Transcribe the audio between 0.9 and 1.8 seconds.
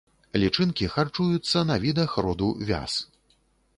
харчуюцца на